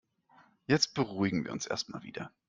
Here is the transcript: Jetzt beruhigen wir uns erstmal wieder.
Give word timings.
Jetzt 0.65 0.95
beruhigen 0.95 1.45
wir 1.45 1.51
uns 1.51 1.67
erstmal 1.67 2.01
wieder. 2.01 2.31